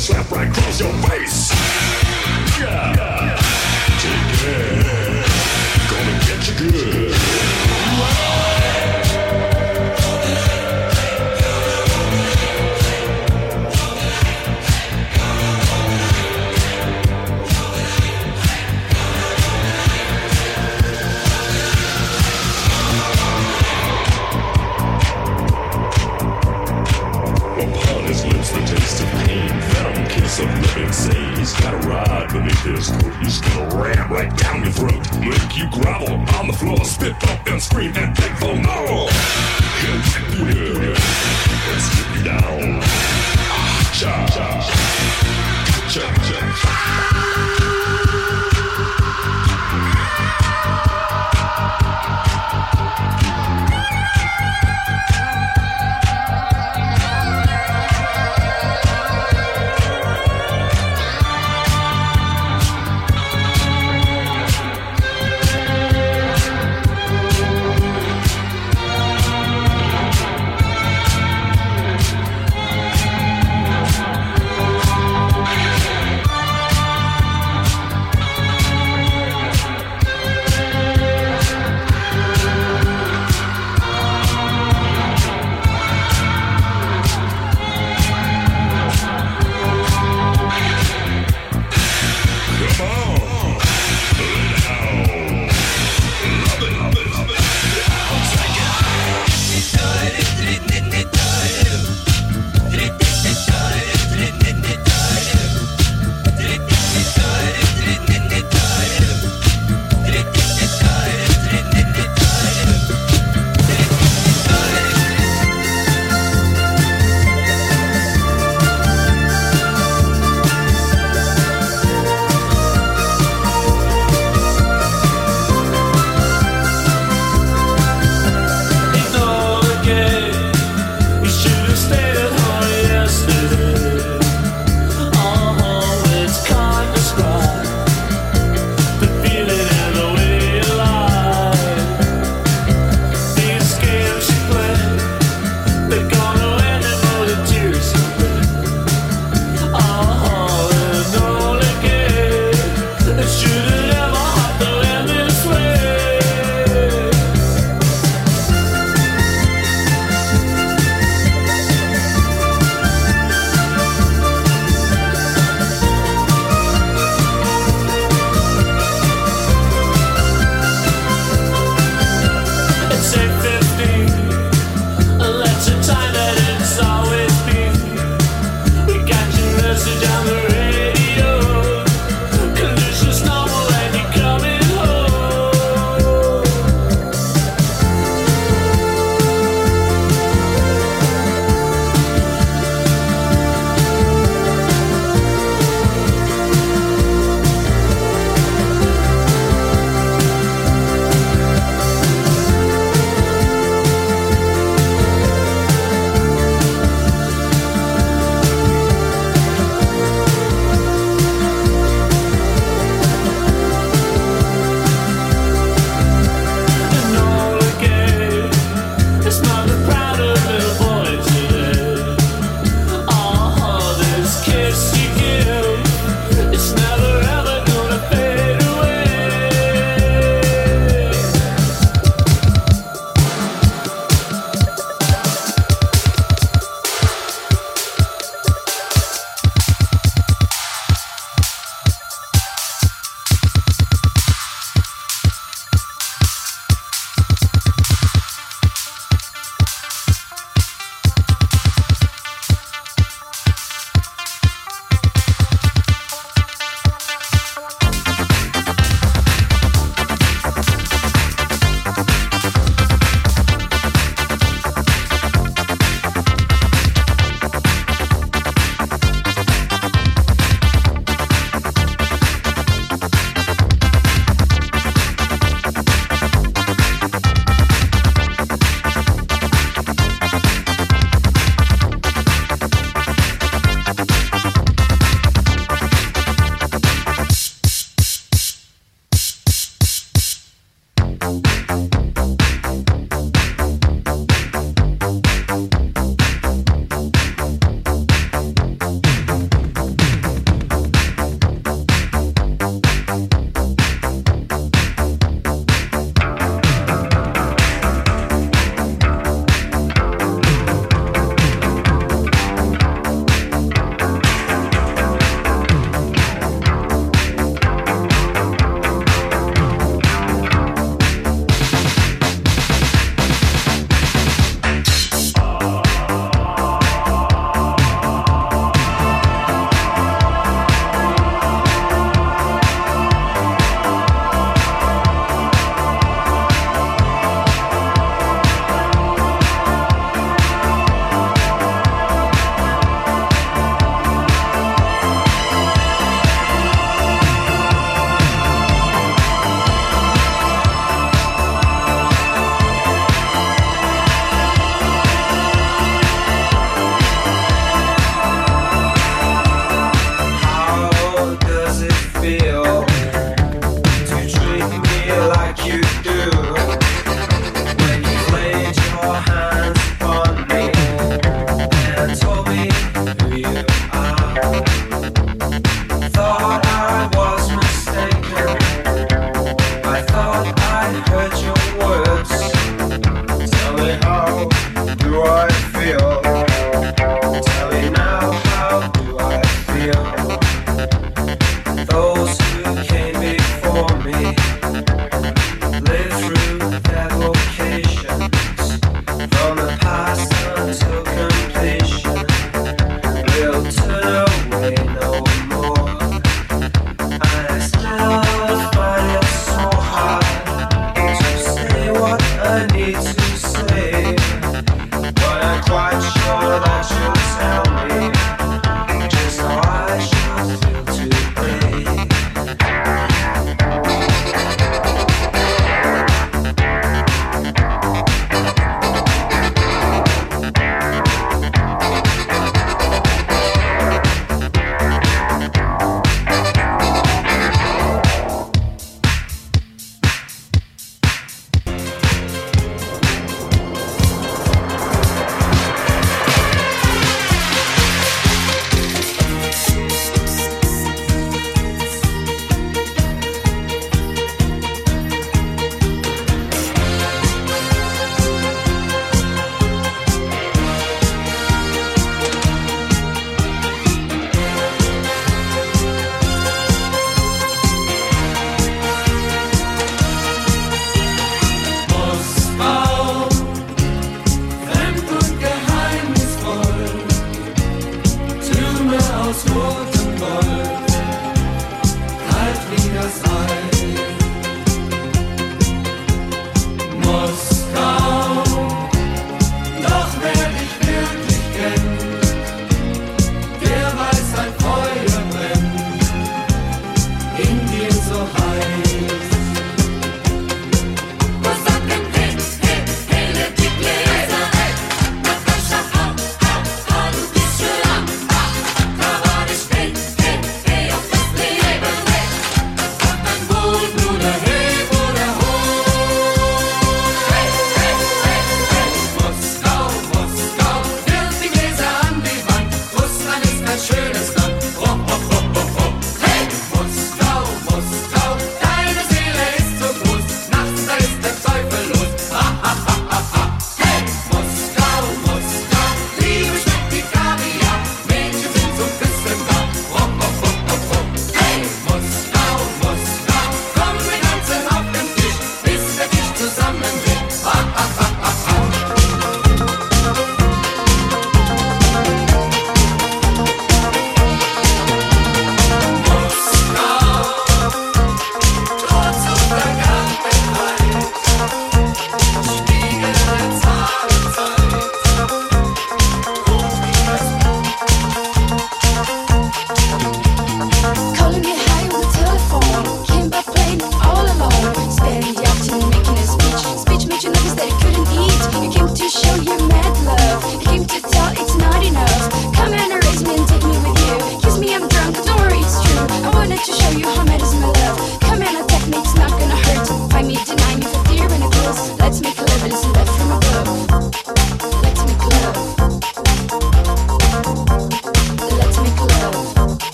slap 0.00 0.30
right 0.30 0.48
across 0.48 0.80
your 0.80 0.92
face. 1.02 1.49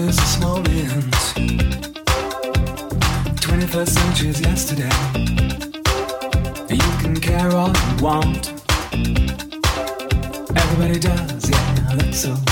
21st 0.00 0.20
Smolens, 0.38 1.34
21st 3.40 3.88
century's 3.88 4.40
yesterday. 4.40 4.88
You 6.70 6.90
can 7.02 7.16
care 7.20 7.50
all 7.54 7.68
you 7.68 8.02
want. 8.02 8.52
Everybody 10.56 10.98
does, 10.98 11.50
yeah, 11.50 11.96
that's 11.96 12.20
so. 12.20 12.49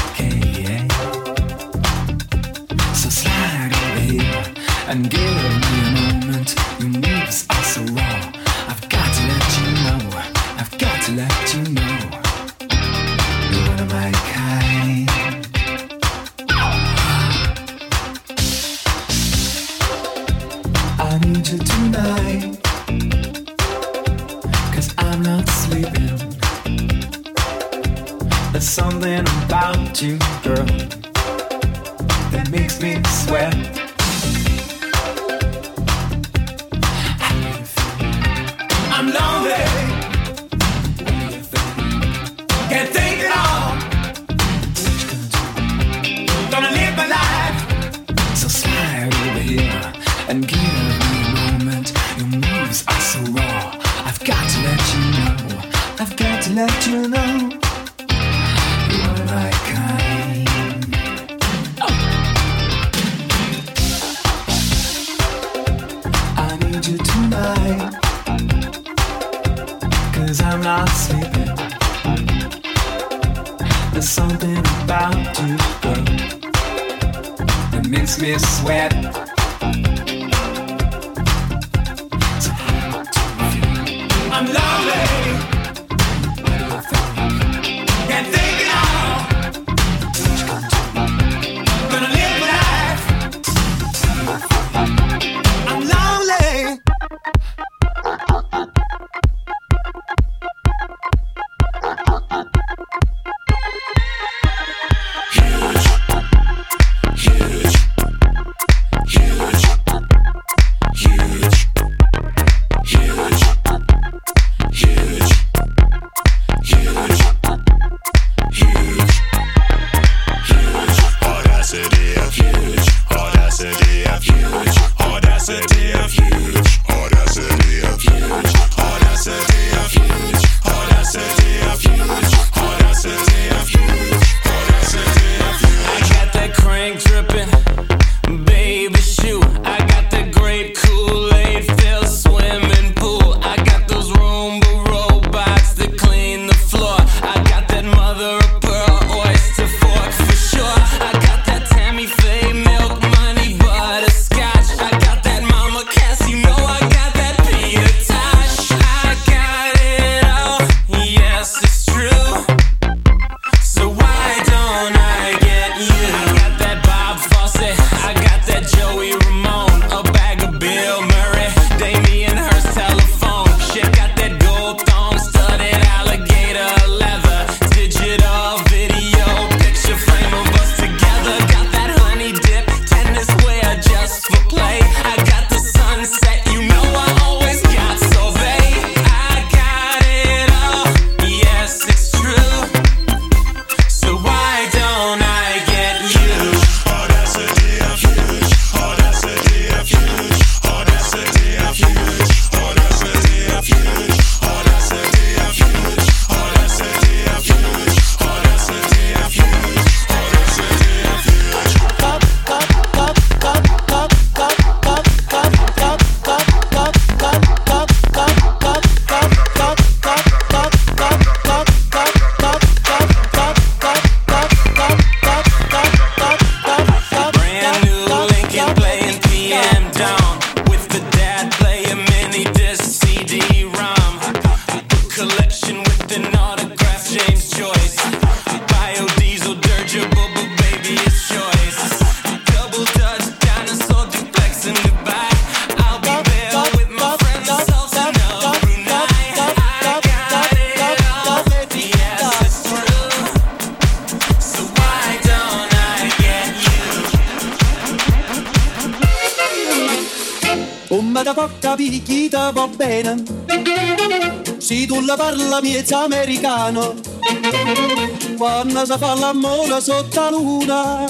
quando 268.39 268.87
si 268.87 268.97
fa 268.97 269.15
l'amore 269.15 269.81
sotto 269.81 270.21
la 270.21 270.31
luna 270.31 271.07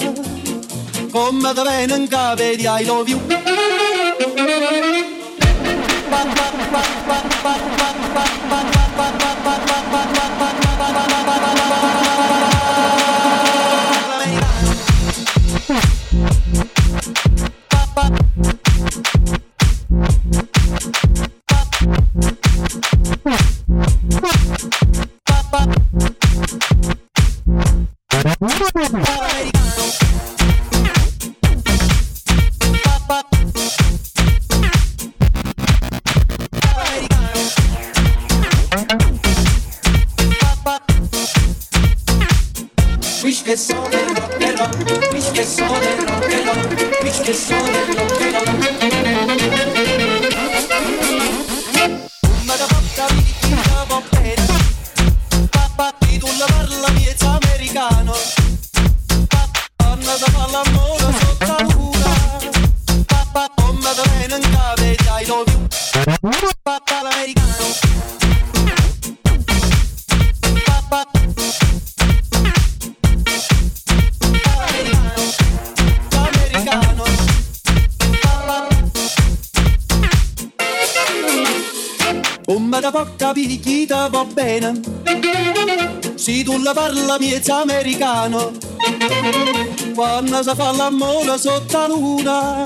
come 1.11 1.53
te 1.53 1.61
viene 1.61 1.95
in 1.95 2.07
capo 2.07 2.41
di 2.41 2.65
I 2.65 2.85
love 2.85 3.07
you 3.07 3.19
ba, 6.09 6.25
ba, 6.25 6.51
ba, 6.71 6.81
ba, 7.07 7.21
ba, 7.43 7.53
ba, 7.73 8.23
ba, 8.49 8.63
ba, 8.97 9.07
ba, 9.19 9.45
ba, 9.45 9.55
ba, 9.91 10.29
ba. 10.37 10.38
Bene. 84.33 84.79
Se 86.15 86.43
tu 86.43 86.61
la 86.61 86.73
parla 86.73 87.17
miezza 87.19 87.61
americano. 87.61 88.51
Quando 89.95 90.43
si 90.43 90.51
fa 90.55 90.71
l'amore 90.71 91.37
sotto 91.37 91.77
la 91.77 91.87
luna 91.87 92.63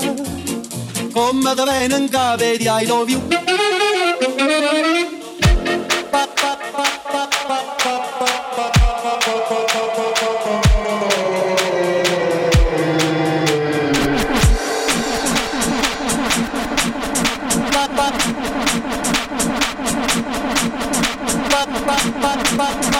Come 1.12 1.54
da 1.54 1.64
bene 1.64 1.96
in 1.96 2.08
cave 2.08 2.56
di 2.56 2.66
I 2.66 2.86
love 2.86 3.10
you 3.10 3.20
bop, 21.86 22.02
bop, 22.22 22.56
bop, 22.56 22.92
bop. 22.92 22.93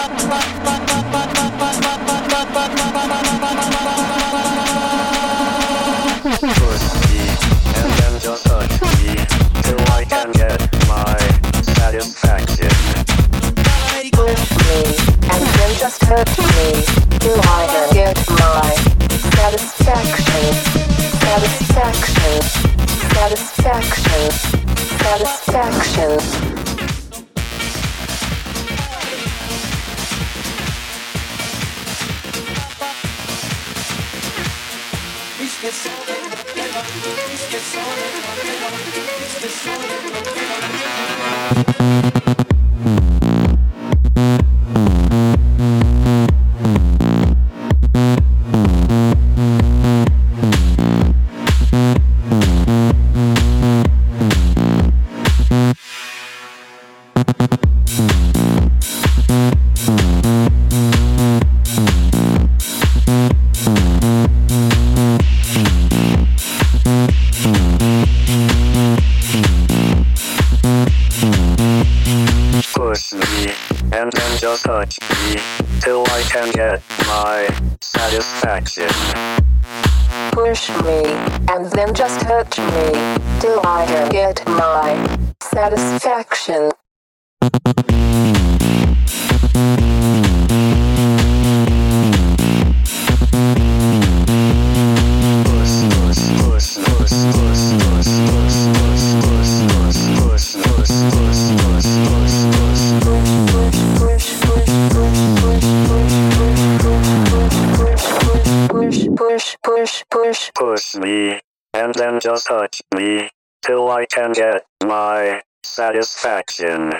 Just 112.19 112.47
touch 112.47 112.81
me 112.93 113.29
till 113.65 113.89
I 113.89 114.05
can 114.05 114.31
get 114.31 114.65
my 114.83 115.41
satisfaction. 115.63 116.93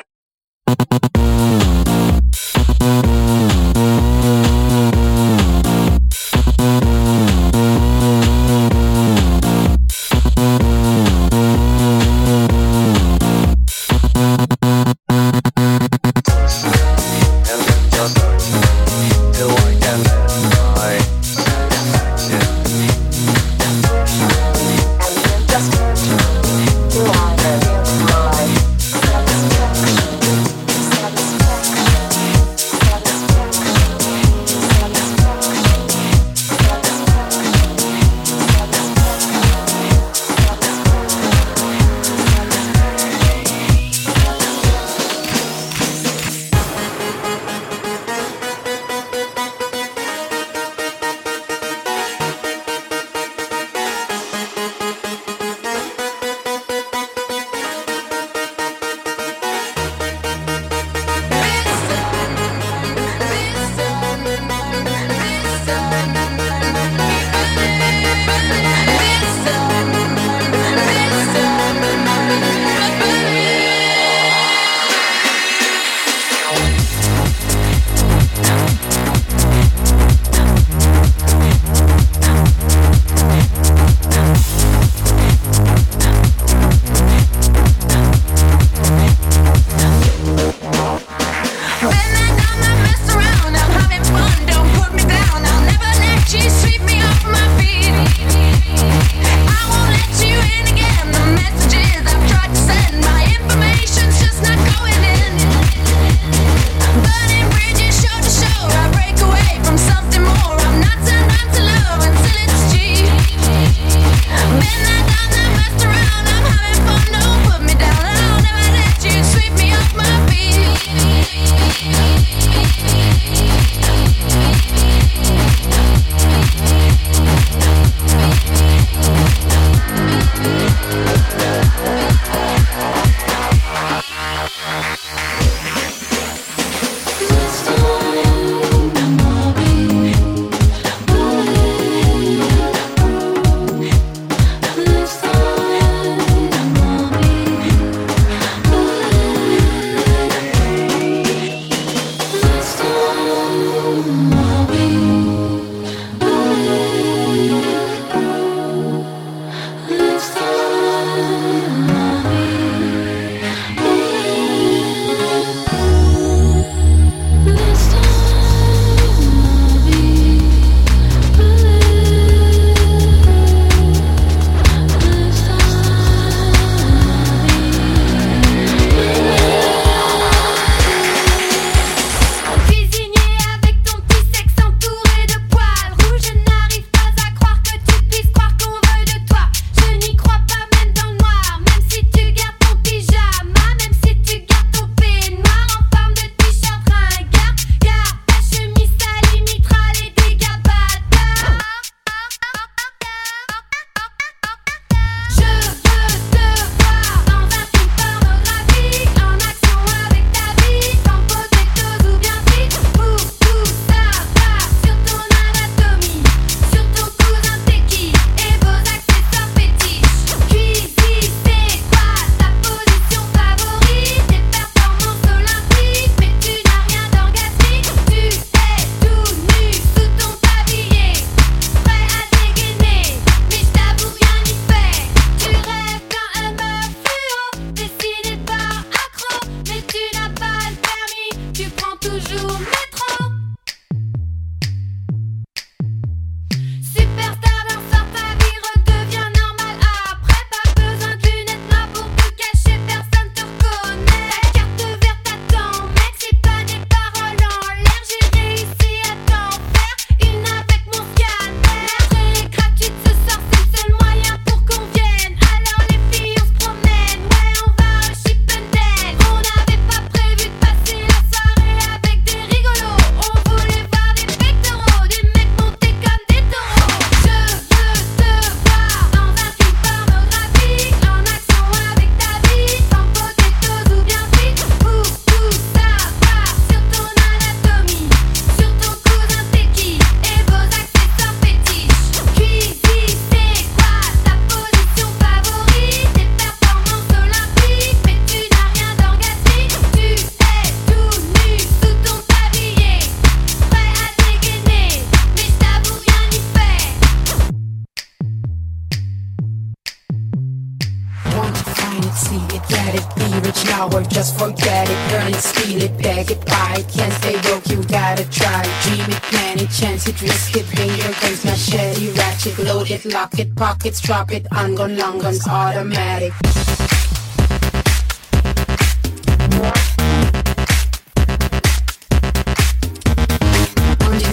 Lock 323.06 323.40
it, 323.40 323.56
pockets, 323.56 324.02
drop 324.02 324.32
it. 324.32 324.48
On 324.52 324.76
gun, 324.76 324.98
long 324.98 325.20
guns, 325.20 325.48
automatic. 325.48 326.34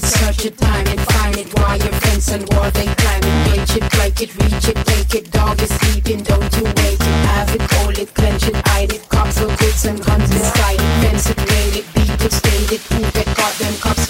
Search 0.03 0.47
it, 0.47 0.59
time 0.59 0.87
it, 0.87 1.01
find 1.01 1.37
it 1.37 1.53
your 1.85 1.93
friends 2.01 2.29
and 2.29 2.43
war 2.55 2.71
they 2.71 2.87
climb 2.87 3.23
it 3.23 3.51
Reach 3.51 3.77
it, 3.77 3.91
break 3.93 4.21
it, 4.23 4.35
reach 4.37 4.69
it, 4.69 4.77
take 4.87 5.15
it 5.15 5.31
Dog 5.31 5.61
is 5.61 5.71
sleeping, 5.71 6.23
don't 6.23 6.57
you 6.57 6.65
wake 6.65 7.01
it 7.01 7.19
Have 7.31 7.55
it, 7.55 7.63
hold 7.73 7.99
it, 7.99 8.15
clench 8.15 8.49
it, 8.49 8.57
hide 8.69 8.93
it 8.93 9.09
Cops 9.09 9.39
for 9.39 9.47
goods 9.47 9.85
and 9.85 10.05
guns 10.05 10.31
inside 10.31 10.81
it 10.81 11.03
Fence 11.03 11.31
it, 11.31 11.39
rail 11.39 11.77
it, 11.81 11.87
beat 11.95 12.25
it, 12.27 12.33
stain 12.33 12.77
it 12.77 12.81
Prove 12.85 13.17
it, 13.17 13.37
got 13.37 13.53
them 13.55 13.75
cops 13.81 14.02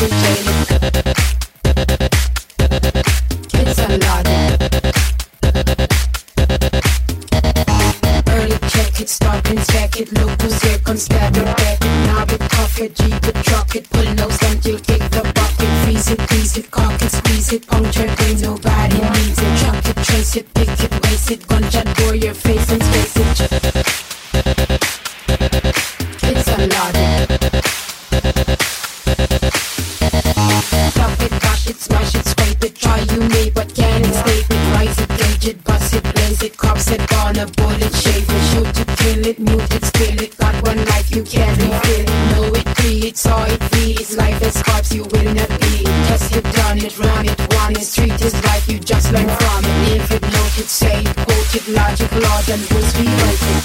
how 43.32 43.44
it 43.44 43.62
feels. 43.72 44.16
Life 44.16 44.40
is 44.42 44.56
carbs, 44.62 44.94
you 44.94 45.04
will 45.12 45.34
never 45.34 45.58
be. 45.64 45.84
Cause 46.08 46.24
you 46.32 46.40
done 46.60 46.78
it, 46.78 46.98
run 46.98 47.26
it, 47.26 47.38
one 47.60 47.74
is 47.80 47.88
street 47.92 48.20
is 48.20 48.34
life, 48.44 48.68
you 48.68 48.78
just 48.78 49.12
learn 49.12 49.28
from 49.40 49.64
it. 49.64 49.96
If 49.96 50.10
it, 50.16 50.22
note 50.22 50.56
it, 50.62 50.68
say 50.80 51.00
it, 51.00 51.16
quote 51.24 51.54
it, 51.58 51.66
logic, 51.68 52.12
laws 52.24 52.48
and 52.54 52.62
rules 52.70 52.92
be 52.98 53.06
open. 53.28 53.58